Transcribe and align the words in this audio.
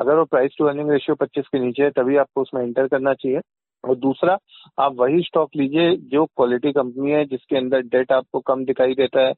अगर 0.00 0.16
वो 0.16 0.24
price 0.24 0.54
to 0.58 0.64
earning 0.64 0.90
ratio 0.90 1.14
पच्चीस 1.14 1.44
के 1.46 1.58
नीचे 1.58 1.82
है, 1.82 1.90
तभी 1.90 2.16
आपको 2.16 2.42
उसमें 2.42 2.62
एंटर 2.62 2.86
करना 2.86 3.14
चाहिए। 3.14 3.40
और 3.84 3.96
दूसरा, 3.96 4.38
आप 4.78 4.94
वही 4.96 5.22
स्टॉक 5.22 5.50
लीजिए 5.56 5.96
जो 5.96 6.24
क्वालिटी 6.26 6.72
कंपनी 6.72 7.10
है, 7.10 7.24
जिसके 7.24 7.56
अंदर 7.56 7.80
डेट 7.80 8.12
आपको 8.12 8.40
कम 8.40 8.64
दिखाई 8.64 8.94
देता 8.94 9.20
है। 9.20 9.32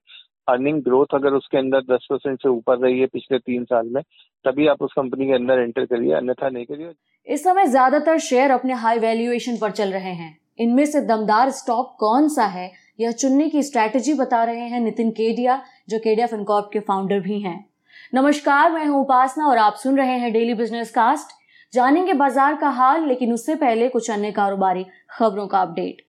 अर्निंग 0.48 0.83
ग्रोथ 0.83 1.15
अगर 1.15 1.33
उसके 1.33 1.58
अंदर 1.58 1.80
दस 1.80 2.06
परसेंट 2.11 2.38
से 2.43 2.48
ऊपर 2.48 2.79
रही 2.79 3.01
है 3.01 3.06
पिछले 3.06 3.38
तीन 3.38 3.65
साल 3.65 3.88
में, 3.88 4.03
तभी 4.44 4.67
आप 4.67 4.83
उस 4.83 4.93
कंपनी 4.97 5.26
के 5.26 5.33
अंदर 5.33 5.58
एंटर 5.58 5.85
करिए, 5.85 6.12
अन्यथा 6.12 6.48
नहीं 6.48 6.65
करिए। 6.65 6.92
इस 7.26 7.44
समय 7.44 7.67
ज़्यादातर 7.67 8.19
शेयर 8.19 8.51
अपने 8.51 8.72
हाई 8.72 8.99
वैल्यूएशन 8.99 9.56
पर 9.56 9.71
चल 9.71 9.92
रहे 9.92 10.13
हैं। 10.13 10.37
इनमें 10.58 10.85
से 10.87 11.01
दमदार 11.01 11.51
स्टॉक 11.51 11.97
कौन 12.01 12.29
सा 12.29 12.47
है, 12.47 12.71
यह 13.01 13.13
चुनने 13.13 13.49
की 13.49 13.63
स्ट्रैटेजी 13.63 14.15
बता 14.15 14.44
रहे 14.44 14.69
हैं 14.69 14.81
नितिन 14.81 15.10
केडिया, 15.10 15.63
जो 15.88 15.99
केडिया 15.99 16.27
फिनकॉर्प 16.27 16.71
के 16.73 16.80
फाउंडर 16.80 17.21
भी 17.21 17.41
हैं। 17.41 17.72
नमस्कार, 18.12 18.71
मैं 18.73 18.84
हूँ 18.87 19.01
उपासना 19.01 19.47
और 19.47 19.59
आप 19.59 19.75
सुन 19.75 19.97
रहे 19.97 20.16
हैं 20.19 20.33
डेली 20.33 20.55
बिज़नेस 20.55 20.91
कास्ट 20.91 21.29
जानेंगे 21.73 22.12
बाज़ार 22.12 22.57
का 22.57 22.69
हाल, 22.71 23.07
लेकिन 23.09 23.33
उससे 23.33 23.55
पहले 23.55 23.88
कुछ 23.88 24.11
अन्य 24.11 24.33
कारोबारी 24.33 24.85
खबरों 25.11 25.47
का 25.47 25.61
अपडेट। 25.61 26.02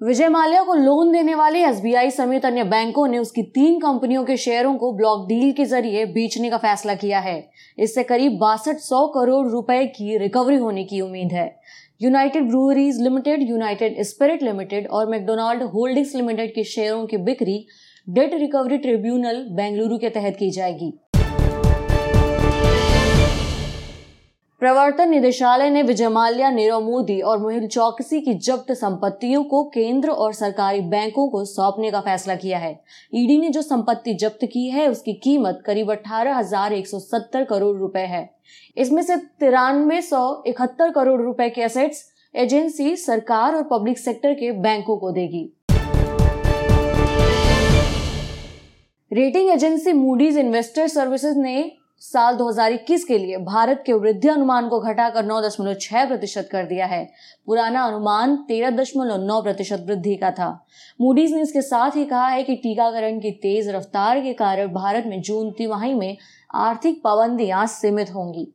विजय 0.00 0.28
माल्या 0.28 0.62
को 0.62 0.74
लोन 0.74 1.12
देने 1.12 1.34
वाले 1.34 1.64
एसबीआई 1.64 2.10
समेत 2.10 2.46
अन्य 2.46 2.64
बैंकों 2.66 3.08
ने 3.08 3.18
उसकी 3.18 3.42
तीन 3.54 3.78
कंपनियों 3.80 4.24
के 4.24 4.36
शेयरों 4.36 4.76
को 4.76 4.92
ब्लॉक 4.92 5.28
डील 5.28 5.52
के 5.52 5.64
ज़रिए 5.66 6.04
बेचने 6.14 6.50
का 6.50 6.58
फैसला 6.58 6.94
किया 6.94 7.20
है। 7.20 7.38
इससे 7.78 8.02
करीब 8.04 8.38
बासठ 8.40 8.76
सौ 8.80 9.06
करोड़ 9.10 9.46
रुपए 9.48 9.84
की 9.90 10.16
रिकवरी 10.18 10.56
होने 10.56 10.84
की 10.84 11.00
उम्मीद 11.00 11.32
है। 11.32 11.54
United 12.02 12.48
Breweries 12.48 13.02
Limited, 13.02 13.48
United 13.50 14.02
Spirit 14.04 14.42
Limited 14.42 14.88
और 14.88 15.10
मैकडोनाल्ड 15.10 15.62
होल्डिंग्स 15.64 16.14
लिमिटेड 16.14 16.54
के 16.54 16.64
शेयरों 16.66 17.06
की 17.06 17.16
बिक्री 17.18 17.64
डेट 18.06 18.32
रिकवरी 18.34 18.76
ट्रिब्यूनल 18.78 19.36
बेंगलुरु 19.50 19.96
के 19.98 20.08
तहत 20.10 20.36
की 20.36 20.50
जाएगी। 20.50 20.90
प्रवर्तन 24.60 25.10
निदेशालय 25.10 25.70
ने 25.70 25.82
विजय 25.82 26.08
माल्या 26.08 26.50
नीरव 26.50 26.80
मोदी 26.80 27.20
और 27.20 27.38
मोहिल 27.38 27.66
चौकसी 27.66 28.20
की 28.20 28.34
जब्त 28.36 28.72
संपत्तियों 28.72 29.42
को 29.44 29.62
केंद्र 29.68 30.10
और 30.10 30.32
सरकारी 30.32 30.80
बैंकों 30.90 31.28
को 31.28 31.44
सौंपने 31.44 31.90
का 31.90 32.00
फैसला 32.00 32.34
किया 32.34 32.58
है। 32.58 32.72
ईडी 33.14 33.38
ने 33.40 33.48
जो 33.48 33.62
संपत्ति 33.62 34.14
जब्त 34.14 34.44
की 34.44 34.68
है, 34.68 34.88
उसकी 34.88 35.12
कीमत 35.14 35.62
करीब 35.66 35.90
अठारह 35.92 36.36
हज़ार 36.36 36.72
एक 36.72 36.88
सौ 36.88 36.98
सत्तर 37.00 37.44
करोड़ 37.44 37.76
रुपए 37.78 38.06
है। 38.06 38.28
इसमें 38.76 39.02
से 39.02 39.16
तिरानवे 39.16 40.02
सौ 40.02 40.42
इकहत्तर 40.46 40.90
करोड़ 40.90 41.20
रुपए 41.22 41.48
के 41.50 41.62
एसेट्स 41.62 42.04
एजेंसी, 42.34 42.94
सरकार 42.96 43.54
और 43.54 43.62
पब्लिक 43.70 43.98
सेक्टर 43.98 44.34
के 44.34 44.52
बैंकों 44.60 44.96
को 44.96 45.10
देगी। 45.12 45.50
Rating 49.12 49.50
agency 49.50 49.92
Moody's 49.92 50.36
Investor 50.38 50.86
Services 50.88 51.38
ने 51.38 51.72
साल 51.98 52.36
2021 52.36 53.04
के 53.04 53.18
लिए 53.18 53.36
भारत 53.36 53.82
के 53.86 53.92
वृद्धि 53.92 54.28
अनुमान 54.28 54.68
को 54.68 54.78
घटाकर 54.80 55.24
9.6 55.24 56.06
प्रतिशत 56.06 56.48
कर 56.52 56.64
दिया 56.64 56.86
है। 56.86 57.04
पुराना 57.46 57.82
अनुमान 57.82 58.36
13.9 58.36 59.42
प्रतिशत 59.42 59.84
वृद्धि 59.88 60.14
का 60.16 60.30
था। 60.30 60.66
मूडीज 61.00 61.34
ने 61.34 61.42
इसके 61.42 61.62
साथ 61.62 61.96
ही 61.96 62.04
कहा 62.04 62.28
है 62.28 62.42
कि 62.42 62.56
टीकाकरण 62.56 63.20
की 63.20 63.30
तेज 63.30 63.68
रफ्तार 63.68 64.20
के 64.20 64.32
कारण 64.32 64.72
भारत 64.72 65.04
में 65.06 65.20
जून 65.20 65.50
तिमाही 65.50 65.94
में 65.94 66.16
आर्थिक 66.54 67.02
पाबंदियाँ 67.04 67.66
सीमित 67.66 68.14
होंगी। 68.14 68.48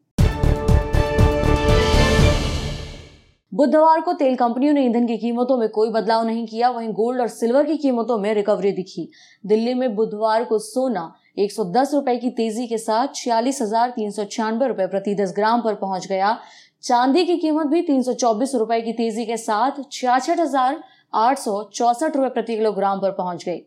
बुधवार 3.51 4.01
को 4.01 4.13
तेल 4.13 4.35
कंपनियों 4.35 4.73
ने 4.73 4.83
ईंधन 4.85 5.05
की 5.07 5.17
कीमतों 5.17 5.57
में 5.57 5.67
कोई 5.69 5.89
बदलाव 5.89 6.25
नहीं 6.25 6.45
किया, 6.47 6.69
वहीं 6.69 6.89
गोल्ड 6.93 7.21
और 7.21 7.27
सिल्वर 7.27 7.65
की 7.65 7.77
कीमतों 7.77 8.17
में 8.17 8.33
रिकवरी 8.33 8.71
दिखी। 8.71 9.07
दिल्ली 9.43 9.73
में 9.73 9.95
बुधवार 9.95 10.43
को 10.43 10.57
सोना 10.59 11.13
एक 11.39 11.51
सौ 11.51 11.63
दस 11.71 11.93
रुपए 11.93 12.15
की 12.17 12.29
तेज़ी 12.29 12.67
के 12.67 12.77
साथ 12.77 13.15
छियालीस 13.15 13.61
हज़ार 13.61 13.89
तीन 13.89 14.11
सौ 14.11 14.23
छियानवे 14.25 14.67
रुपए 14.67 14.87
प्रति 14.87 15.15
दस 15.15 15.33
ग्राम 15.35 15.61
पर 15.61 15.75
पहुँच 15.75 16.07
गया। 16.07 16.37
चांदी 16.83 17.23
की 17.25 17.37
कीमत 17.37 17.67
भी 17.67 17.81
तीन 17.81 18.01
सौ 18.03 18.13
चौबीस 18.15 18.55
रुपए 18.55 18.81
की 18.81 18.93
तेज़ी 18.93 19.25
के 19.25 19.37
साथ 19.37 19.81
छियासठ 19.91 20.39
हज़ार 20.39 20.81
आठ 21.15 21.39
सौ 21.39 21.61
चौसठ 21.73 22.15
रुपए 22.15 22.29
प्रति 22.29 22.55
किलोग्राम 22.55 22.99
पर 22.99 23.11
पहुँच 23.13 23.45
गई। 23.45 23.61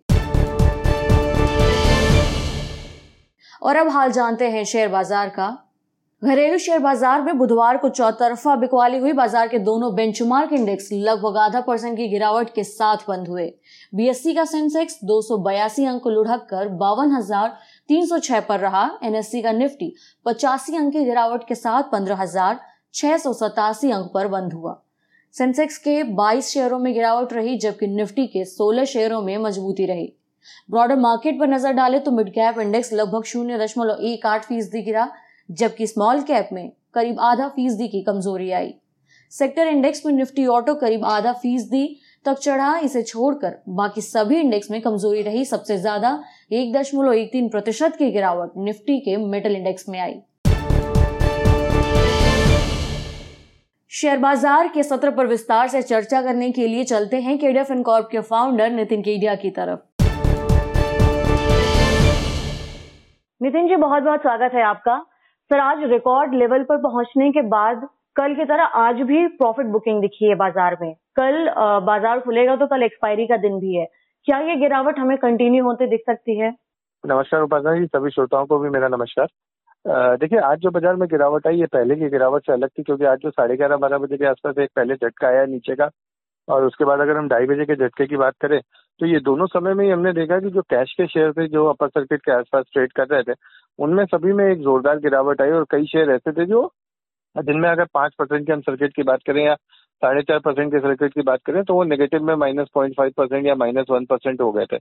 और 3.63 3.77
अब 3.77 3.89
हाल 3.89 4.13
जानते 4.13 4.49
हैं 4.51 4.65
शेयर 4.67 4.89
बाज़ार 4.89 5.29
का। 5.29 5.51
घरेलू 6.23 6.57
शेयर 6.59 6.79
बाज़ार 6.79 7.23
में 7.23 7.39
बुधवार 7.39 7.77
को 7.77 7.89
चौतरफा 7.89 8.55
बिकवाली 8.57 8.99
हुई। 8.99 9.13
बाज़ार 9.13 9.49
के 9.49 9.59
दोनों 9.59 9.95
बेंचमार्क 9.95 10.53
इंडेक्स 10.53 10.89
लगभग 10.95 11.37
आधा 11.37 11.61
परसेंट 11.61 11.97
की 11.97 12.09
गिरावट 12.09 12.53
के 12.55 12.65
साथ 12.65 13.07
बंद 13.09 13.29
हुए। 13.29 13.47
बीएससी 13.93 14.35
का 14.35 14.45
सेंसेक्स 14.45 14.99
दो 15.05 15.21
सौ 15.23 15.39
बयासी 15.39 15.85
अंक 15.85 16.07
लुढ़क 16.07 16.47
कर 16.51 16.69
बावन 16.77 17.11
पर 18.43 18.61
रहा। 18.61 18.85
एनएससी 19.03 19.43
का 19.43 19.53
निफ्टी 19.53 19.93
पचासी 20.27 20.77
अंक 20.77 20.93
की 20.93 21.05
गिरावट 21.05 21.47
के 21.49 21.55
साथ 21.55 21.91
पंद्रह 21.93 22.25
अंक 23.93 24.11
पर 24.15 24.29
बंद 24.29 24.53
हुआ। 24.53 24.81
सेंसेक्स 25.35 25.79
के 25.79 26.03
22 26.15 26.49
शेयरों 26.49 26.79
में 26.79 26.93
गिरावट 26.95 27.33
रही, 27.33 27.57
जबकि 27.59 27.87
निफ्टी 27.89 28.27
के 28.27 28.45
16 28.47 28.85
शेयरों 28.87 29.23
में 29.23 29.37
मजबूती 29.39 29.87
रही। 29.87 30.13
ब्रॉडर 30.71 30.97
मार्केट 30.99 31.39
पर 31.41 31.49
नज़र 31.49 31.73
डाले 31.73 31.99
तो 31.99 32.11
मिड 32.11 32.29
कैप 32.31 32.59
इंडेक्स 32.61 32.93
लगभग 32.93 33.25
शून्य 33.25 33.59
दशमलव 33.59 33.99
एक 34.05 34.27
आठ 34.27 34.45
फ़ीसदी 34.45 34.83
गिरा। 34.83 35.11
जबकि 35.50 35.87
स्मॉल 35.87 36.21
कैप 36.22 36.49
में 36.53 36.71
करीब 36.94 37.21
आधा 37.21 37.49
फ़ीसदी 37.49 37.88
की 37.88 38.03
कमज़ोरी 38.03 38.50
आई। 38.53 38.75
सेक्टर 39.33 39.66
इंडेक्स 39.69 40.05
में 40.06 40.12
निफ्टी 40.12 40.47
ऑटो 40.49 40.75
करीब 40.77 41.05
आधा 41.06 41.33
फ़ीसदी 41.34 41.97
तक 42.25 42.38
चढ़ा, 42.38 42.77
इसे 42.78 43.03
छोड़कर 43.03 43.56
बाकी 43.71 44.00
सभी 44.00 44.39
इंडेक्स 44.39 44.71
में 44.71 44.81
कमज़ोरी 44.83 45.22
रही। 45.22 45.44
सबसे 45.44 45.77
ज़्यादा 45.78 46.19
एक 46.53 46.72
दशमलव 46.75 47.12
एक 47.15 47.33
तीन 47.33 47.49
प्रतिशत 47.49 47.97
की 47.97 48.10
गिरावट 48.10 48.53
निफ्टी 48.59 48.99
के 49.00 49.16
मेटल 49.27 49.56
इंडेक्स 49.56 49.89
में 49.89 49.99
आई। 50.00 50.15
शेयर 53.93 54.19
बाज़ार 54.19 54.69
के 54.69 54.83
सत्र 54.83 55.10
पर 55.10 55.27
विस्तार 55.27 55.69
से 55.69 55.83
चर्चा 55.83 56.22
करने 56.22 56.50
के 56.50 56.66
लिए 56.66 56.84
चलते 56.87 57.21
हैं 57.21 57.39
केडिया 57.39 57.65
फिनकॉर्प 57.65 58.09
के 58.12 58.21
फाउंडर 58.22 58.71
नितिन 58.71 59.03
केडिया 59.03 59.34
की 59.37 59.50
तरफ़। 59.53 59.81
नितिन 63.41 63.69
जी 63.69 63.77
बहुत 63.78 64.03
बहुत 64.03 64.21
स्वागत 64.21 64.55
है 64.55 64.62
आपका। 64.65 65.05
सर, 65.50 65.59
आज 65.61 65.83
रिकॉर्ड 65.91 66.34
लेवल 66.34 66.62
पर 66.65 66.77
पहुँचने 66.78 67.31
के 67.33 67.43
बाद 67.49 67.81
कल 68.16 68.34
की 68.34 68.44
तरह 68.44 68.65
आज 68.81 69.00
भी 69.06 69.27
प्रॉफिट 69.38 69.66
बुकिंग 69.69 70.00
दिखी 70.00 70.28
है 70.28 70.34
बाज़ार 70.37 70.77
में। 70.81 70.93
कल 71.16 71.49
बाज़ार 71.87 72.21
खुलेगा 72.21 72.55
तो 72.56 72.66
कल 72.66 72.83
एक्सपायरी 72.83 73.27
का 73.27 73.37
दिन 73.38 73.59
भी 73.60 73.75
है। 73.75 73.87
क्या 74.27 74.39
ये 74.41 74.55
गिरावट 74.56 74.99
हमें 74.99 75.16
कंटिन्यू 75.19 75.65
होते 75.65 75.87
दिख 75.87 76.03
सकती 76.06 76.39
है? 76.39 76.50
नमस्कार 77.05 77.43
उपासना 77.43 77.75
जी, 77.75 77.87
सभी 77.87 78.10
श्रोताओं 78.10 78.47
को 78.47 78.59
भी 78.59 78.71
मेरा 78.71 78.89
नमस्कार। 78.89 79.27
देखिए, 80.16 80.39
आज 80.41 80.59
जो 80.59 80.71
बाज़ार 80.71 80.97
में 80.97 81.09
गिरावट 81.10 81.47
आई, 81.47 81.56
ये 81.56 81.66
पहले 81.69 81.97
की 81.97 82.09
गिरावट 82.10 82.47
से 82.47 82.53
अलग 82.53 82.69
थी, 82.69 82.83
क्योंकि 82.83 83.05
आज 83.05 83.19
जो 83.19 83.31
साढ़े 83.31 83.56
ग्यारह 83.56 83.77
बारह 83.78 83.99
बजे 83.99 84.16
के 84.16 84.27
आसपास 84.27 84.59
एक 84.59 84.71
पहले 84.77 84.94
झटका 84.97 85.28
आया 85.28 85.44
नीचे 85.47 85.75
का, 85.75 85.91
और 86.49 86.65
उसके 86.65 86.84
बाद 86.84 87.00
अगर 87.00 87.16
हम 87.16 87.28
ढाई 87.28 87.47
बजे 87.47 87.65
के 87.65 87.75
झटके 87.77 88.06
की 88.06 88.16
बात 88.16 88.34
करें 88.41 88.60
तो 89.00 89.06
ये 89.06 89.19
दोनों 89.21 89.47
समय 89.47 89.75
में 89.75 89.84
ही 89.84 89.91
हमने 89.91 90.12
देखा 90.12 90.39
कि 90.41 90.50
जो 90.50 90.62
कैश 90.62 90.93
के 90.97 91.06
शेयर 91.06 91.33
थे, 91.33 91.47
जो 91.49 91.65
अपर 91.66 91.89
सर्किट 91.89 92.21
के 92.21 92.33
आसपास 92.33 92.65
ट्रेड 92.72 92.93
कर 92.93 93.06
रहे 93.06 93.22
थे 93.22 93.33
उनमें 93.79 94.05
सभी 94.07 94.33
में 94.33 94.45
एक 94.45 94.61
जोरदार 94.61 94.99
गिरावट 94.99 95.43
आई 95.43 95.51
और 95.51 95.67
कई 95.71 95.87
शेयर 95.87 96.11
ऐसे 96.11 96.33
थे 96.33 96.47
जो 96.47 96.71
जिनमें 97.37 97.69
अगर 97.69 97.85
पाँच 97.95 98.15
परसेंट 98.19 98.47
के 98.47 98.53
हम 98.53 98.61
सर्किट 98.61 98.95
की 98.95 99.03
बात 99.03 99.23
करें 99.27 99.45
या 99.45 99.55
साढ़े 100.03 100.23
चार 100.23 100.39
परसेंट 100.39 100.73
के 100.73 100.79
सर्किट 100.79 101.15
की 101.15 101.23
बात 101.23 101.41
करें 101.47 101.63
तो 101.65 101.75
वो 101.75 101.85
नेगेटिव 101.85 102.23
में 102.25 102.35
माइनस 102.37 102.69
पॉइंट 102.75 102.95
फाइव 102.97 103.13
परसेंट 103.17 103.47
या 103.47 103.55
माइनस 103.55 103.87
वन 103.91 104.05
परसेंट 104.05 104.41
हो 104.41 104.51
गए 104.53 104.67
थे। 104.67 104.79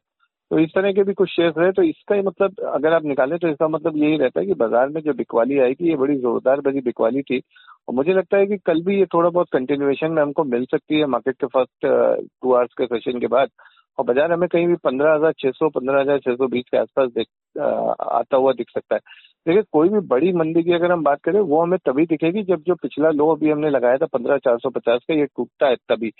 तो 0.52 0.60
इस 0.60 0.70
तरह 0.76 0.92
के 0.94 1.04
भी 1.04 1.14
कुछ 1.14 1.30
शेयर 1.30 1.52
रहे 1.58 1.72
तो 1.72 1.84
इसका 1.84 2.16
ही 2.16 2.22
मतलब 2.22 2.60
अगर 2.68 2.94
आप 2.94 3.04
निकालें 3.06 3.38
तो 3.40 3.48
इसका 3.48 3.68
मतलब 3.68 3.98
यही 3.98 4.18
रहता 4.18 4.40
है 4.40 4.46
कि 4.46 4.54
बाज़ार 4.60 4.90
में 4.90 5.02
जो 5.02 5.14
बिकवाली 5.14 5.60
आएगी 5.60 5.90
ये 5.90 5.96
बड़ी 5.98 6.16
जोरदार 6.20 6.62
बड़ी 6.62 6.82
बिकवाली 6.82 7.22
थी 7.22 7.40
और 7.88 7.96
मुझे 7.96 8.14
लगता 8.14 8.38
है 8.38 8.46
कि 8.48 8.58
कल 8.66 8.82
भी 8.84 8.98
ये 9.00 9.06
थोड़ा 9.14 9.30
बहुत 9.30 9.50
कंटिन्यूएशन 9.54 10.12
में 10.12 10.22
हमको 10.22 10.44
मिल 10.46 10.66
सकती 10.72 11.00
है। 11.00 11.06
मार्केट 11.08 11.36
के 11.36 11.48
फ़र्स्ट 11.48 11.86
टू 11.86 12.54
आवर्स 12.54 12.74
के 12.78 12.86
सेशन 12.88 13.20
के 13.20 13.28
बाद 13.28 13.50
और 14.00 14.06
बाज़ार 14.06 14.32
हमें 14.32 14.47
कहीं 14.50 14.68
भी 14.68 14.76
पंद्रह 14.84 15.14
हज़ार 15.14 15.32
छह 15.40 15.52
सौ 15.52 15.70
पंद्रह 15.70 16.00
हज़ार 16.02 16.20
छह 16.20 16.35
सौ 16.35 16.47
बीस 16.47 16.66
के 16.72 16.78
आसपास 16.78 17.26
आता 17.56 18.38
हुआ 18.38 18.53
दिख 18.53 18.70
सकता 18.70 18.96
है। 18.96 19.02
देखिए 19.46 19.64
कोई 19.72 19.90
भी 19.90 20.00
बड़ी 20.08 20.32
मंदी 20.34 20.64
की 20.64 20.73
अगर 20.73 20.91
हम 20.91 21.03
बात 21.03 21.22
करें 21.23 21.40
वो 21.41 21.62
हमें 21.62 21.78
तभी 21.85 22.06
दिखेगी 22.06 22.44
जब 22.44 22.64
जो 22.64 22.76
पिछला 22.76 23.09
लो 23.12 23.29
अभी 23.35 23.50
हमने 23.50 23.70
लगाया 23.70 23.97
था 23.97 24.06
पंद्रह 24.14 24.38
चार 24.38 24.58
सौ 24.58 24.70
पचास 24.70 25.02
का 25.08 25.14
ये 25.14 25.26
टूटता 25.28 25.68
है 25.68 25.76
तभी। 25.90 26.12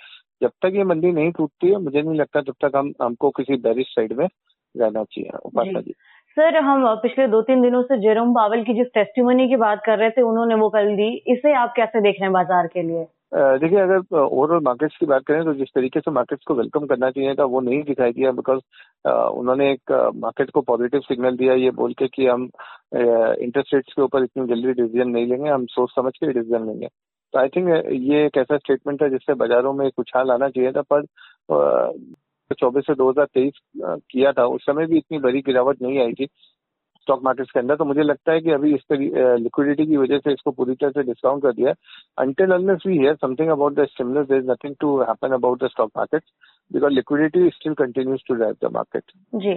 जब 0.42 0.50
तक 0.62 0.76
ये 0.76 0.84
मंदी 0.84 1.12
नहीं 1.12 1.32
टूटती 1.32 1.70
है 1.70 1.78
मुझे 1.78 2.02
नहीं 2.02 2.18
लगता 2.18 2.40
जब 2.42 2.54
तक 2.64 2.76
हम 2.76 2.92
हमको 3.02 3.30
किसी 3.30 3.56
बैरिश 3.62 3.86
साइड 3.88 4.12
में 4.12 4.26
जाना 4.74 5.02
चाहिए। 5.04 5.38
उपासना 5.44 5.80
जी। 5.80 5.94
सर 6.36 6.56
हम 6.58 6.84
पिछले 7.02 7.26
दो 7.28 7.40
तीन 7.42 7.62
दिनों 7.62 7.82
से 7.82 7.96
जेरोम 8.00 8.32
बावल 8.34 8.62
की 8.64 8.74
जिस 8.74 8.86
टेस्टिमोनी 8.94 9.48
की 9.48 9.56
बात 9.58 9.80
कर 9.86 9.98
रहे 9.98 10.10
थे, 10.10 10.22
उन्होंने 10.22 10.54
वो 10.54 10.68
कल 10.70 10.94
दी। 10.96 11.08
इसे 11.28 11.54
आप 11.54 11.72
कैसे 11.76 12.00
देख 12.00 12.14
रहे 12.14 12.24
हैं 12.24 12.32
बाज़ार 12.32 12.66
के 12.66 12.82
लिए? 12.82 13.06
देखिए, 13.32 13.78
अगर 13.78 14.16
ओवरऑल 14.16 14.62
मार्केट्स 14.64 14.96
की 14.96 15.06
बात 15.06 15.22
करें 15.26 15.44
तो 15.44 15.52
जिस 15.54 15.68
तरीके 15.74 16.00
से 16.00 16.10
मार्केट्स 16.10 16.44
को 16.46 16.54
वेलकम 16.54 16.86
करना 16.86 17.10
चाहिए 17.10 17.34
था, 17.34 17.44
वो 17.44 17.60
नहीं 17.60 17.82
दिखाई 17.82 18.12
दिया 18.12 18.30
बिकॉज़ 18.32 18.60
उन्होंने 19.08 19.70
एक 19.72 19.92
मार्केट 20.16 20.50
को 20.50 20.60
पॉजिटिव 20.62 21.00
सिग्नल 21.00 21.36
दिया, 21.36 21.54
ये 21.54 21.70
बोल 21.72 21.92
के 21.92 22.08
कि 22.08 22.26
हम 22.26 22.48
इंटरेस्ट 22.94 23.74
रेट्स 23.74 23.92
के 23.92 24.02
ऊपर 24.02 24.24
इतनी 24.24 24.46
जल्दी 24.46 24.72
डिसीज़न 24.72 25.10
नहीं 25.10 25.26
लेंगे, 25.26 25.50
हम 25.50 25.66
सोच 25.66 25.90
समझ 25.90 26.12
के 26.16 26.32
डिसीज़न 26.32 26.66
लेंगे। 26.66 26.86
तो 27.34 27.38
आई 27.38 27.48
थिंक 27.48 27.68
ये 28.08 28.24
एक 28.26 28.38
ऐसा 28.38 28.56
स्टेटमेंट 28.56 29.02
है 29.02 29.10
जिससे 29.10 29.34
बाजारों 29.42 29.72
में 29.72 29.86
एक 29.86 29.98
उछाल 29.98 30.30
आना 30.30 30.48
चाहिए 30.48 30.72
था, 30.72 30.82
पर 30.92 31.02
चौबीस 32.54 32.84
से 32.86 32.94
दो 32.94 33.08
हज़ार 33.10 33.26
तेईस 33.34 33.60
किया 33.82 34.32
था, 34.32 34.44
उस 34.44 34.62
समय 34.62 34.86
भी 34.86 34.98
इतनी 34.98 35.18
बड़ी 35.18 35.40
गिरावट 35.40 35.82
नहीं 35.82 35.98
आई 36.00 36.12
थी। 36.12 36.28
स्टॉक 37.10 37.22
मार्केट्स 37.24 37.50
के 37.50 37.58
अंदर 37.60 37.76
तो 37.76 37.84
मुझे 37.84 38.02
लगता 38.02 38.32
है 38.32 38.40
कि 38.40 38.50
अभी 38.52 38.74
इस 38.74 38.82
पर 38.90 39.00
लिक्विडिटी 39.38 39.86
की 39.86 39.96
वजह 39.96 40.18
से 40.18 40.32
इसको 40.32 40.50
पूरी 40.52 40.74
तरह 40.74 40.90
से 40.90 41.02
डिस्काउंट 41.04 41.42
कर 41.42 41.52
दिया 41.52 41.72
until 42.18 42.52
unless 42.54 42.82
we 42.86 42.98
hear 42.98 43.14
something 43.16 43.48
about 43.50 43.74
the 43.74 43.86
stimulus 43.86 44.26
there 44.28 44.40
is 44.40 44.50
nothing 44.50 44.74
to 44.80 44.96
happen 45.00 45.32
about 45.34 45.62
the 45.62 45.68
stock 45.70 45.90
market 45.96 46.22
because 46.70 46.92
liquidity 46.92 47.48
still 47.54 47.74
continues 47.74 48.20
to 48.28 48.34
drive 48.34 48.54
the 48.64 48.70
market 48.74 49.12
ji. 49.34 49.54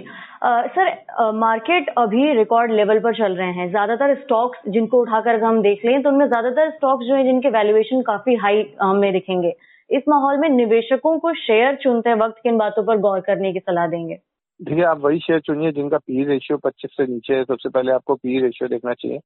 sir 0.74 1.30
market 1.36 1.92
अभी 1.98 2.32
रिकॉर्ड 2.38 2.72
लेवल 2.72 2.98
पर 3.00 3.14
चल 3.16 3.36
रहे 3.36 3.52
हैं। 3.52 3.68
ज़्यादातर 3.70 4.14
stocks 4.22 4.68
जिनको 4.68 5.00
उठाकर 5.02 5.42
हम 5.44 5.62
देख 5.62 5.84
लें 5.84 6.02
तो 6.02 6.08
उनमें 6.08 6.26
ज़्यादातर 6.26 6.70
स्टॉक्स 6.70 7.06
जो 7.06 7.14
है, 7.14 7.24
जिनके 7.24 7.48
वैल्यूएशन 7.50 8.02
काफ़ी 8.02 8.34
हाई 8.36 8.66
हमें 8.82 9.12
दिखेंगे। 9.12 9.54
इस 9.90 10.02
माहौल 10.08 10.38
में 10.38 10.48
निवेशकों 10.50 11.18
को 11.18 11.34
शेयर 11.38 11.74
चुनते 11.82 12.14
वक्त 12.20 12.40
किन 12.42 12.58
बातों 12.58 12.84
पर 12.84 12.98
गौर 13.00 13.20
करने 13.26 13.52
की 13.52 13.58
सलाह 13.60 13.86
देंगे? 13.88 14.18
देखिए, 14.64 14.84
आप 14.84 14.98
वही 14.98 15.18
शेयर 15.18 15.40
चुनिए 15.40 15.72
जिनका 15.72 15.98
पी 15.98 16.24
रेशियो 16.24 16.58
पच्चीस 16.58 16.90
से 16.96 17.06
नीचे 17.06 17.34
है। 17.34 17.44
सबसे 17.44 17.68
पहले 17.68 17.92
आपको 17.92 18.14
पी 18.14 18.40
रेशियो 18.40 18.68
देखना 18.68 18.94
चाहिए। 18.94 19.18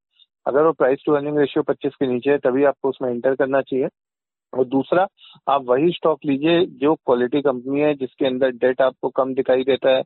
अगर 0.46 0.62
वो 0.62 0.72
प्राइस 0.72 0.98
टू 1.06 1.12
अर्निंग 1.12 1.38
रेशियो 1.38 1.62
पच्चीस 1.62 1.94
के 1.94 2.06
नीचे 2.06 2.30
है, 2.30 2.38
तभी 2.38 2.64
आपको 2.64 2.88
उसमें 2.88 3.10
एंटर 3.10 3.34
करना 3.34 3.60
चाहिए। 3.60 3.88
और 4.52 4.64
दूसरा, 4.64 5.08
आप 5.48 5.64
वही 5.64 5.92
स्टॉक 5.92 6.18
लीजिए 6.26 6.66
जो 6.66 6.94
क्वालिटी 6.94 7.40
कंपनी 7.40 7.80
है, 7.80 7.94
जिसके 7.94 8.26
अंदर 8.26 8.50
डेट 8.50 8.80
आपको 8.80 9.08
कम 9.08 9.34
दिखाई 9.34 9.64
देता 9.64 9.90
है। 9.90 10.02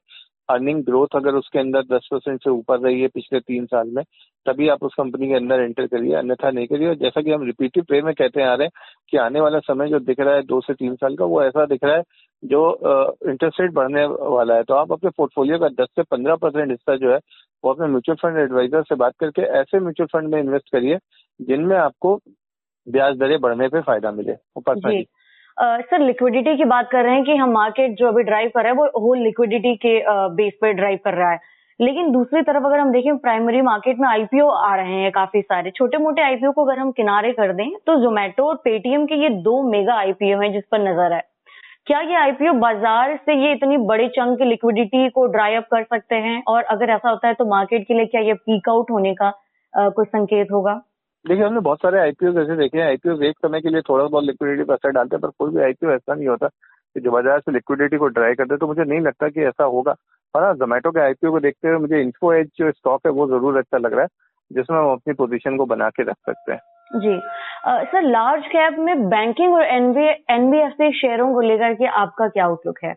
अर्निंग 0.49 0.83
ग्रोथ 0.85 1.17
अगर 1.17 1.35
उसके 1.35 1.59
अंदर 1.59 1.83
दस 1.91 2.09
परसेंट 2.13 2.43
से 2.45 2.51
ऊपर 2.51 2.79
रही 2.81 3.01
है 3.01 3.09
पिछले 3.09 3.41
तीन 3.41 3.67
साल 3.67 3.91
में 3.95 4.03
तभी 4.47 4.69
आप 4.69 4.83
उस 4.85 4.95
कंपनी 4.99 5.29
के 5.29 5.35
अंदर 5.35 5.61
एंटर 5.61 5.87
करिए 5.87 6.15
अन्यथा 6.15 6.51
नहीं 6.51 6.67
करिए। 6.67 6.89
और 6.89 6.95
जैसा 6.95 7.21
कि 7.23 7.31
हम 7.31 7.43
रिपीटिव 7.47 7.85
वे 7.91 8.01
में 8.03 8.13
कहते 8.15 8.43
आ 8.43 8.55
रहे 8.55 8.67
हैं 8.67 8.71
कि 9.11 9.17
आने 9.19 9.41
वाला 9.41 9.59
समय 9.61 9.89
जो 9.89 9.99
दिख 10.01 10.21
रहा 10.21 10.35
है 10.35 10.43
दो 10.43 10.61
से 10.61 10.75
तीन 10.75 10.95
साल 10.97 11.17
का 11.17 11.25
वो 11.25 11.43
ऐसा 11.43 11.67
दिख 11.67 11.85
रहा 11.85 11.97
है 11.97 12.03
जो 12.43 12.63
इंटरेस्ट 13.31 13.61
रेट 13.61 13.73
बढ़ने 13.73 14.05
वाला 14.07 14.55
है। 14.55 14.63
तो 14.63 14.75
आप 14.75 14.93
अपने 14.93 15.11
पोर्टफोलियो 15.11 15.59
का 15.59 15.69
दस 15.81 15.89
से 15.97 16.03
पंद्रह 16.03 16.37
परसेंट 16.37 16.71
हिस्सा 16.71 16.97
जो 16.97 17.13
है 17.13 17.19
वो 17.65 17.73
अपने 17.73 17.87
म्यूचुअल 17.87 18.17
फंड 18.23 18.39
एडवाइजर 18.39 18.83
से 18.83 18.95
बात 18.97 19.13
करके 19.21 19.43
ऐसे 19.61 19.81
म्यूचुअल 19.81 20.07
फंड 20.13 20.35
में 20.35 20.41
इन्वेस्ट 20.41 20.73
करिए 20.73 20.99
जिनमें 21.41 21.77
आपको 21.77 22.17
ब्याज 22.87 23.17
दरें 23.19 23.39
बढ़ने 23.41 23.69
पे 23.69 23.81
फ़ायदा 23.81 24.11
मिले। 24.13 24.33
जी। 24.33 25.05
सर 25.57 26.01
लिक्विडिटी 26.01 26.57
की 26.57 26.65
बात 26.67 26.89
कर 26.91 27.05
रहे 27.05 27.15
हैं 27.15 27.25
कि 27.25 27.35
हम 27.37 27.51
मार्केट 27.53 27.97
जो 27.99 28.09
अभी 28.09 28.23
ड्राइव 28.23 28.51
कर 28.55 28.63
रहे 28.63 28.73
हैं, 28.73 28.79
वो 28.79 29.01
होल 29.01 29.19
लिक्विडिटी 29.19 29.75
के 29.77 29.99
बेस 30.37 30.53
पर 30.63 30.73
ड्राइव 30.73 30.99
कर 31.05 31.15
रहा 31.15 31.31
है। 31.31 31.41
लेकिन 31.81 32.11
दूसरी 32.13 32.43
तरफ़ 32.43 32.65
अगर 32.67 32.79
हम 32.79 32.91
देखें 32.93 33.17
प्राइमरी 33.19 33.61
मार्केट 33.63 33.99
में 34.01 34.09
आईपीओ 34.09 34.49
आ 34.49 34.75
रहे 34.77 34.95
हैं 34.95 35.11
काफ़ी 35.13 35.41
सारे। 35.43 35.71
छोटे 35.71 35.99
मोटे 35.99 36.23
आईपीओ 36.23 36.53
को 36.53 36.65
अगर 36.65 36.79
हम 36.79 36.91
किनारे 36.93 37.33
कर 37.33 37.53
दें 37.53 37.71
तो 37.87 37.97
जोमेटो 38.03 38.45
और 38.45 38.55
पेटीएम 38.65 39.07
के 39.07 39.15
ये 39.23 39.29
दो 39.43 39.63
मेगा 39.71 39.95
आईपीओ 39.95 40.41
हैं 40.41 40.53
जिस 40.53 40.65
पर 40.73 40.81
नज़र 40.81 41.13
है। 41.13 41.23
क्या 41.87 42.01
ये 42.01 42.15
आईपीओ 42.17 42.53
बाज़ार 42.55 43.17
से 43.17 43.35
ये 43.37 43.53
इतनी 43.53 43.77
बड़े 43.87 44.09
चंक 44.11 44.39
की 44.39 44.45
लिक्विडिटी 44.45 45.09
को 45.11 45.27
ड्राई 45.29 45.55
अप 45.55 45.67
कर 45.71 45.83
सकते 45.85 46.15
हैं? 46.17 46.43
और 46.49 46.63
अगर 46.65 46.91
ऐसा 46.91 47.11
होता 47.11 47.29
है 47.29 47.35
तो 47.35 47.45
मार्केट 47.47 47.87
के 47.89 47.95
लिए 47.95 48.07
क्या 48.07 48.21
ये 48.23 48.35
पीक 48.37 48.69
आउट 48.69 48.91
होने 48.91 49.15
का 49.15 49.31
कोई 49.75 50.05
संकेत 50.07 50.53
होगा? 50.53 50.81
देखिए 51.25 51.45
हमने 51.45 51.61
बहुत 51.61 51.79
सारे 51.79 51.99
आईपीओ 52.01 52.31
ऐसे 52.41 52.57
देखे 52.57 52.79
हैं। 52.79 52.87
आईपीओ 52.87 53.21
एक 53.23 53.37
समय 53.43 53.61
के 53.61 53.69
लिए 53.69 53.81
थोड़ा 53.89 54.05
बहुत 54.05 54.25
लिक्विडिटी 54.25 54.65
पर 54.65 54.75
असर 54.75 54.91
डालते 54.93 55.17
हैं 55.17 55.21
पर 55.23 55.31
कोई 55.39 55.51
भी 55.51 55.63
आईपीओ 55.65 55.91
ऐसा 55.91 56.15
नहीं 56.15 56.29
होता 56.29 56.47
कि 56.47 57.01
जो 57.01 57.11
बाज़ार 57.11 57.41
से 57.41 57.53
लिक्विडिटी 57.53 57.97
को 57.97 58.09
ड्राई 58.09 58.35
करते 58.35 58.57
तो 58.57 58.67
मुझे 58.67 58.85
नहीं 58.85 59.01
लगता 59.01 59.29
कि 59.29 59.45
ऐसा 59.47 59.65
होगा। 59.67 59.95
हाँ 60.35 60.53
जोमेटो 60.55 60.91
के 60.91 61.01
आईपीओ 61.01 61.31
को 61.31 61.41
देखते 61.41 61.69
हुए 61.69 61.79
मुझे 61.79 62.01
इन्फो 62.01 62.33
एज 62.33 62.49
जो 62.59 62.71
स्टॉक 62.73 63.07
है 63.07 63.13
वो 63.13 63.27
ज़रूर 63.29 63.59
अच्छा 63.59 63.79
लग 63.79 63.95
रहा 63.95 64.03
है 64.03 64.09
जिसमें 64.51 64.79
हम 64.79 64.91
अपनी 64.93 65.15
पोजीशन 65.15 65.57
को 65.57 65.67
बना 65.67 65.89
के 65.91 66.03
रख 66.03 66.17
सकते 66.29 66.53
हैं। 66.53 67.01
जी। 67.01 67.15
आ, 67.67 67.83
सर 67.85 68.03
लार्ज 68.03 68.47
कैप 68.47 68.79
में 68.79 69.09
बैंकिंग 69.11 69.55
और 69.55 69.65
एनबीएफसी 69.65 70.91
शेयरों 70.99 71.33
को 71.35 71.41
लेकर 71.43 71.75
के 71.75 71.87
आपका 72.01 72.29
क्या 72.29 72.45
आउटलुक 72.45 72.85
है? 72.85 72.95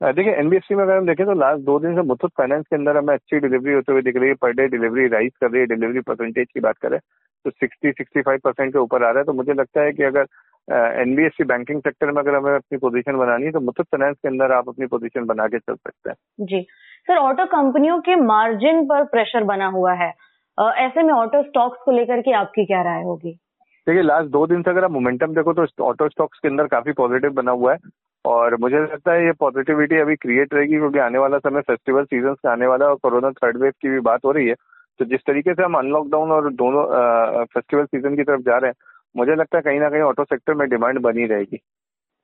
देखिए 0.00 0.32
एनबीएफसी 0.34 0.74
में 0.74 0.82
अगर 0.84 0.96
हम 0.96 1.06
देखें 1.06 1.24
तो 1.26 1.32
लास्ट 1.40 1.64
दो 1.64 1.78
दिन 1.80 1.94
से 1.94 2.02
मुथुट 2.02 2.30
फाइनेंस 2.38 2.64
के 2.66 2.76
अंदर 2.76 2.96
हमें 2.96 3.12
अच्छी 3.14 3.38
डिलीवरी 3.40 3.74
होते 3.74 3.92
हुए 3.92 4.02
दिख 4.02 4.16
रही 4.16 4.28
है 4.28 4.34
पर 4.42 4.52
डे 4.52 4.66
डिलीवरी 4.68 5.06
राइज 5.08 5.32
कर 5.40 5.50
रही 5.50 5.60
है 5.60 5.66
डिलीवरी 5.68 6.00
परसेंटेज 6.02 6.46
की 6.54 6.60
बात 6.60 6.78
करें 6.78 6.98
तो 7.44 7.50
60 7.52 7.92
65 7.92 8.40
परसेंट 8.40 8.72
के 8.72 8.78
ऊपर 8.78 9.04
आ 9.04 9.10
रहा 9.10 9.18
है। 9.18 9.24
तो 9.24 9.32
मुझे 9.32 9.52
लगता 9.52 9.80
है 9.80 9.92
कि 9.92 10.02
अगर 10.02 10.26
एनबीएफसी 11.02 11.44
बैंकिंग 11.44 11.80
सेक्टर 11.80 12.10
में 12.10 12.22
अगर 12.22 12.34
हमें 12.34 12.54
अपनी 12.54 12.78
पोजीशन 12.78 13.16
बनानी 13.18 13.44
है 13.44 13.52
तो 13.52 13.60
मुथुट 13.60 13.86
फाइनेंस 13.86 14.16
के 14.16 14.28
अंदर 14.28 14.52
आप 14.52 14.68
अपनी 14.68 14.86
पोजीशन 14.86 15.24
बना 15.26 15.46
के 15.46 15.58
चल 15.58 15.74
सकते 15.74 16.10
हैं। 16.10 16.16
जी। 16.40 16.60
सर 17.06 17.16
ऑटो 17.18 17.44
कंपनियों 17.52 17.98
के 18.00 18.16
मार्जिन 18.16 18.84
पर 18.86 19.04
प्रेशर 19.06 19.44
बना 19.44 19.66
हुआ 19.68 19.92
है। 19.94 20.12
ऐसे 20.58 21.02
में 21.02 21.12
ऑटो 21.14 21.42
स्टॉक्स 21.42 21.78
को 21.84 21.92
लेकर 21.92 22.20
के 22.20 22.32
आपकी 22.34 22.64
क्या 22.66 22.82
राय 22.82 23.02
होगी? 23.02 23.32
देखिए 23.86 24.02
लास्ट 24.02 24.28
दो 24.30 24.46
दिन 24.46 24.62
से 24.62 24.70
अगर 24.70 24.84
आप 24.84 24.90
मोमेंटम 24.90 25.34
देखो 25.34 25.52
तो 25.52 25.66
ऑटो 25.84 26.08
स्टॉक्स 26.08 26.38
के 26.38 26.48
अंदर 26.48 26.66
काफ़ी 26.68 26.92
पॉजिटिव 26.92 27.30
बना 27.32 27.52
हुआ 27.52 27.72
है। 27.72 27.78
और 28.24 28.56
मुझे 28.56 28.76
लगता 28.76 29.12
है 29.12 29.24
ये 29.24 29.32
पॉजिटिविटी 29.32 29.98
अभी 29.98 30.14
क्रिएट 30.16 30.54
रहेगी 30.54 30.76
क्योंकि 30.76 30.98
आने 30.98 31.18
वाला 31.18 31.38
समय 31.38 31.60
फेस्टिवल 31.60 32.04
सीज़न 32.04 32.34
का 32.34 32.50
आने 32.52 32.66
वाला 32.66 32.86
और 32.86 32.94
कोरोना 32.94 33.30
थर्ड 33.32 33.56
वेव 33.56 33.72
की 33.82 33.88
भी 33.88 34.00
बात 34.00 34.24
हो 34.24 34.32
रही 34.32 34.48
है। 34.48 34.54
तो 35.02 35.06
जिस 35.06 35.20
तरीके 35.26 35.52
से 35.54 35.62
हम 35.62 35.74
अनलॉकडाउन 35.74 36.32
और 36.32 36.52
दोनों 36.54 36.82
फेस्टिवल 37.44 37.84
सीज़न 37.86 38.16
की 38.16 38.22
तरफ़ 38.24 38.40
जा 38.40 38.56
रहे 38.56 38.70
हैं 38.70 38.90
मुझे 39.14 39.34
लगता 39.34 39.56
है 39.58 39.62
कहीं 39.62 39.80
ना 39.80 39.88
कहीं 39.90 40.02
ऑटो 40.02 40.24
सेक्टर 40.24 40.54
में 40.54 40.68
डिमांड 40.70 40.98
बनी 41.02 41.26
रहेगी। 41.26 41.58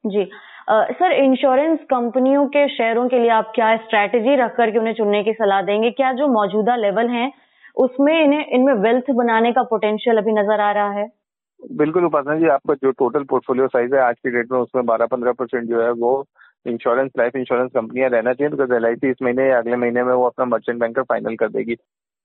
जी। 0.05 0.23
आ, 0.69 0.85
सर 0.93 1.13
इंश्योरेंस 1.15 1.79
कंपनियों 1.91 2.47
के 2.49 2.67
शेयरों 2.69 3.09
के 3.09 3.19
लिए 3.19 3.31
आप 3.33 3.53
क्या 3.55 3.77
स्ट्रैटेजी 3.79 4.37
रख 4.37 4.55
करके 4.57 4.79
उन्हें 4.79 4.95
चुनने 4.95 5.23
की 5.25 5.33
सलाह 5.33 5.63
देंगे? 5.63 5.91
क्या 5.93 6.13
जो 6.13 6.29
मौजूदा 6.33 6.77
लेवल 6.77 7.09
है 7.11 7.31
उसमें 7.77 8.13
इन्हें 8.15 8.45
इनमें 8.47 8.75
वेल्थ 8.83 9.11
बनाने 9.17 9.53
का 9.53 9.63
पोटेंशियल 9.73 10.19
अभी 10.19 10.33
नज़र 10.33 10.61
आ 10.61 10.71
रहा 10.73 10.91
है? 10.93 11.09
बिल्कुल 11.77 12.05
उपासना 12.05 12.37
जी 12.39 12.49
आपका 12.49 12.75
जो 12.75 12.91
टोटल 12.99 13.25
पोर्टफोलियो 13.31 13.67
साइज़ 13.69 13.95
है 13.95 14.01
आज 14.03 14.17
की 14.17 14.31
डेट 14.31 14.53
में 14.53 14.59
उसमें 14.59 14.85
बारह 14.87 15.07
पंद्रह 15.07 15.33
परसेंट 15.39 15.69
जो 15.69 15.83
है 15.83 15.91
वो 16.03 16.13
इंश्योरेंस 16.67 17.11
लाइफ 17.19 17.37
इंश्योरेंस 17.37 17.71
कंपनियाँ 17.75 18.09
रहना 18.11 18.33
चाहिए 18.33 18.51
बिकॉज़ 18.51 18.73
एल 18.75 19.11
इस 19.11 19.23
महीने 19.23 19.49
या 19.49 19.59
अगले 19.59 19.77
महीने 19.77 20.03
में 20.03 20.13
वो 20.13 20.25
अपना 20.27 20.45
मर्चेंट 20.47 20.79
बैंकर 20.81 21.03
फाइनल 21.05 21.37
कर 21.37 21.49
देगी। 21.49 21.77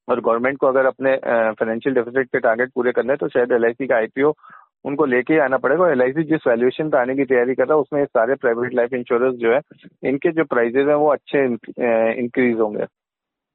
और 0.08 0.20
गवर्नमेंट 0.22 0.58
को 0.58 0.68
अगर 0.68 0.86
अपने 0.86 1.16
फाइनेंशियल 1.16 1.96
डेफिसिट 1.96 2.28
के 2.28 2.40
टारगेट 2.40 2.72
पूरे 2.76 2.92
करने 2.92 3.16
तो 3.16 3.28
शायद 3.30 3.54
LIC 3.60 3.88
का 3.90 3.96
आईपीओ 3.96 4.34
उनको 4.86 5.06
लेके 5.06 5.38
आना 5.40 5.58
पड़ेगा। 5.58 5.90
एल 5.92 6.02
आई 6.02 6.24
जिस 6.24 6.48
वैल्यूएशन 6.48 6.90
पे 6.90 6.98
आने 6.98 7.16
की 7.16 7.26
तैयारी 7.26 7.54
कर 7.56 7.68
रहा 7.68 7.76
है 7.76 7.82
उसमें 7.82 8.04
सारे 8.06 8.36
प्राइवेट 8.38 8.74
लाइफ 8.76 8.94
इंश्योरेंस 8.94 9.36
जो 9.36 9.54
है 9.54 9.60
इनके 10.10 10.32
जो 10.32 10.44
प्राइजेज 10.46 10.88
हैं 10.88 10.96
वो 10.96 11.12
अच्छे 11.12 11.46
इंक्रीज 12.20 12.60
होंगे। 12.60 12.86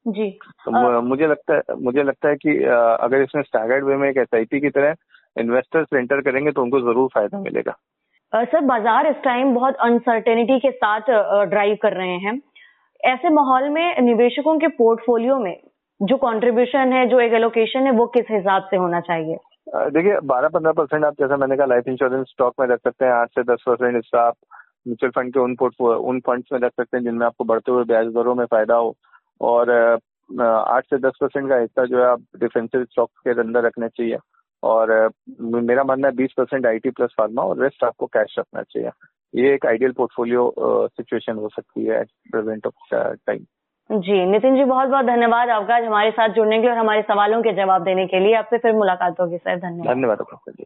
जी। 0.06 0.30
तो 0.64 0.76
आ, 0.76 1.00
मुझे 1.02 1.26
लगता 1.26 1.54
है 1.54 1.76
मुझे 1.82 2.02
लगता 2.02 2.28
है 2.28 2.36
कि 2.36 2.56
अगर 2.64 3.22
इसमें 3.22 3.42
स्टैगर्ड 3.42 3.84
वे 3.84 3.96
में 3.96 4.08
एक 4.08 4.18
एस 4.18 4.48
की 4.54 4.70
तरह 4.70 4.94
इन्वेस्टर्स 5.36 5.94
एंटर 5.94 6.20
करेंगे 6.22 6.52
तो 6.52 6.62
उनको 6.62 6.80
ज़रूर 6.82 7.08
फ़ायदा 7.14 7.40
मिलेगा। 7.40 7.76
सर 8.32 8.60
बाज़ार 8.66 9.06
इस 9.06 9.16
टाइम 9.24 9.54
बहुत 9.54 9.76
अनसर्टेनिटी 9.82 10.58
के 10.60 10.70
साथ 10.72 11.10
ड्राइव 11.50 11.76
कर 11.82 11.96
रहे 11.96 12.16
हैं। 12.18 12.40
ऐसे 13.00 13.28
माहौल 13.34 13.68
में 13.70 14.00
निवेशकों 14.02 14.58
के 14.58 14.68
पोर्टफोलियो 14.76 15.38
में 15.38 15.56
जो 16.00 16.16
कंट्रीब्यूशन 16.16 16.92
है, 16.92 17.06
जो 17.08 17.20
एक 17.20 17.32
एलोकेशन 17.32 17.86
है, 17.86 17.92
वो 17.92 18.06
किस 18.06 18.26
हिसाब 18.30 18.66
से 18.70 18.76
होना 18.76 19.00
चाहिए? 19.00 19.36
देखिए 19.68 20.18
बारह 20.24 20.48
पंद्रह 20.48 20.72
परसेंट 20.72 21.04
आप 21.04 21.14
जैसा 21.20 21.36
मैंने 21.36 21.56
कहा 21.56 21.66
लाइफ 21.66 21.88
इंश्योरेंस 21.88 22.26
स्टॉक 22.28 22.54
में 22.60 22.66
रख 22.66 22.80
सकते 22.80 23.04
हैं, 23.04 23.12
आठ 23.12 23.28
से 23.28 23.42
दस 23.44 23.62
परसेंट 23.66 23.94
हिस्सा 23.96 24.26
आप 24.26 24.34
म्यूचुअल 24.86 25.10
फंड 25.16 25.32
के 25.34 25.40
उन 25.40 25.56
उन 25.80 26.20
फंड्स 26.26 26.52
में 26.52 26.58
रख 26.60 26.72
सकते 26.72 26.96
हैं, 26.96 27.04
जिनमें 27.04 27.26
आपको 27.26 27.44
बढ़ते 27.44 27.72
हुए 27.72 27.84
ब्याज 27.84 28.06
दरों 28.14 28.34
में 28.34 28.44
फ़ायदा 28.46 28.74
हो। 28.76 28.94
और 29.40 29.70
आठ 30.40 30.84
से 30.84 30.98
दस 30.98 31.18
परसेंट 31.20 31.48
का 31.48 31.56
हिस्सा 31.56 31.84
जो 31.84 31.98
है, 31.98 32.04
आप 32.04 32.22
डिफेंसिव 32.40 32.84
स्टॉक 32.84 33.10
के 33.24 33.40
अंदर 33.40 33.64
रखना 33.66 33.88
चाहिए। 33.88 34.18
और 34.62 35.10
मेरा 35.40 35.84
मानना 35.84 36.08
है, 36.08 36.14
बीस 36.16 36.32
percent 36.36 36.66
I 36.66 36.78
T 36.78 36.90
plus 36.90 37.14
pharma 37.18 37.42
और 37.42 37.62
रेस्ट 37.62 37.84
आपको 37.84 38.06
कैश 38.06 38.34
रखना 38.38 38.62
चाहिए। 38.62 38.90
ये 39.34 39.54
एक 39.54 39.66
आइडियल 39.66 39.92
पोर्टफोलियो 39.92 40.52
सिचुएशन 40.88 41.36
हो 41.36 41.48
सकती 41.48 41.84
है 41.84 42.00
एट 42.00 42.10
प्रेजेंट 42.32 42.66
ऑफ़ 42.66 42.94
टाइम 42.94 43.44
जी 43.90 44.24
नितिन 44.26 44.56
जी 44.56 44.64
बहुत 44.64 44.88
बहुत 44.88 45.04
धन्यवाद 45.04 45.48
आपका 45.48 45.74
आज 45.76 45.84
हमारे 45.84 46.10
साथ 46.10 46.28
जुड़ने 46.28 46.56
के 46.56 46.62
लिए 46.62 46.70
और 46.70 46.78
हमारे 46.78 47.02
सवालों 47.02 47.42
के 47.42 47.52
जवाब 47.52 47.82
देने 47.82 48.06
के 48.06 48.18
लिए। 48.20 48.34
आपसे 48.34 48.58
फिर 48.58 48.72
मुलाकात 48.72 49.20
होगी 49.20 49.36
सर। 49.36 49.56
धन्यवाद। 49.56 49.96
धन्यवाद 49.96 50.18
जी। 50.48 50.64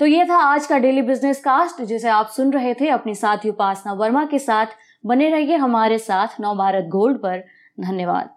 तो 0.00 0.06
ये 0.06 0.24
था 0.24 0.36
आज 0.36 0.66
का 0.66 0.78
डेली 0.78 1.02
बिज़नेस 1.02 1.40
कास्ट 1.40 1.82
जिसे 1.82 2.08
आप 2.08 2.26
सुन 2.26 2.52
रहे 2.52 2.74
थे 2.74 2.88
अपनी 2.88 3.14
साथी 3.14 3.50
उपासना 3.50 3.92
वर्मा 3.92 4.24
के 4.24 4.38
साथ। 4.38 4.66
बने 5.06 5.28
रहिए 5.28 5.56
हमारे 5.56 5.98
साथ 5.98 6.40
नव 6.40 6.56
भारत 6.56 6.84
गोल्ड 6.84 7.18
पर। 7.18 7.44
धन्यवाद। 7.80 8.30